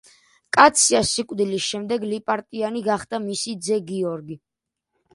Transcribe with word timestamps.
კაციას 0.55 1.11
სიკვდილის 1.17 1.67
შემდეგ 1.75 2.07
ლიპარტიანი 2.15 2.85
გახდა 2.91 3.23
მისი 3.31 3.57
ძე 3.69 3.83
გიორგი. 3.95 4.43